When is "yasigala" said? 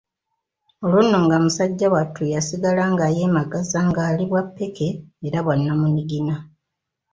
2.33-2.83